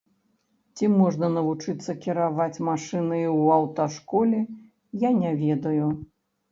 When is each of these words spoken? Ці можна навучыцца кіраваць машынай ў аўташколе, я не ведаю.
Ці 0.79 0.87
можна 1.01 1.27
навучыцца 1.33 1.91
кіраваць 2.07 2.63
машынай 2.71 3.23
ў 3.39 3.43
аўташколе, 3.61 4.39
я 5.07 5.17
не 5.25 5.31
ведаю. 5.49 5.87